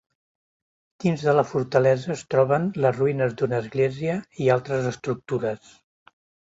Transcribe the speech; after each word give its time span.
Dins 1.05 1.25
de 1.27 1.35
la 1.39 1.43
fortalesa 1.49 2.11
es 2.17 2.25
troben 2.35 2.67
les 2.87 2.97
ruïnes 2.99 3.39
d'una 3.43 3.63
església 3.67 4.19
i 4.49 4.53
altres 4.59 4.93
estructures. 4.97 5.75